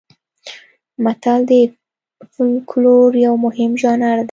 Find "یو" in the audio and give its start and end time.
3.25-3.33